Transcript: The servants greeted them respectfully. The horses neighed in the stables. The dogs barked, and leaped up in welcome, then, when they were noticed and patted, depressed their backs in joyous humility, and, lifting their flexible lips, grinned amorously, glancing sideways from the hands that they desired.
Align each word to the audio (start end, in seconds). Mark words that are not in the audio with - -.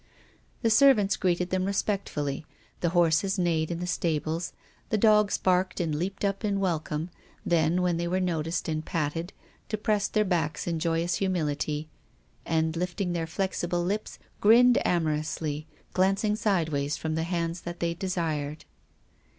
The 0.63 0.71
servants 0.71 1.15
greeted 1.15 1.51
them 1.51 1.63
respectfully. 1.65 2.43
The 2.79 2.89
horses 2.89 3.37
neighed 3.37 3.69
in 3.69 3.77
the 3.79 3.85
stables. 3.85 4.51
The 4.89 4.97
dogs 4.97 5.37
barked, 5.37 5.79
and 5.79 5.93
leaped 5.93 6.25
up 6.25 6.43
in 6.43 6.59
welcome, 6.59 7.11
then, 7.45 7.83
when 7.83 7.97
they 7.97 8.07
were 8.07 8.19
noticed 8.19 8.67
and 8.67 8.83
patted, 8.83 9.31
depressed 9.69 10.15
their 10.15 10.25
backs 10.25 10.65
in 10.65 10.79
joyous 10.79 11.17
humility, 11.17 11.87
and, 12.47 12.75
lifting 12.75 13.13
their 13.13 13.27
flexible 13.27 13.83
lips, 13.83 14.17
grinned 14.39 14.79
amorously, 14.83 15.67
glancing 15.93 16.35
sideways 16.35 16.97
from 16.97 17.13
the 17.13 17.21
hands 17.21 17.61
that 17.61 17.79
they 17.79 17.93
desired. 17.93 18.65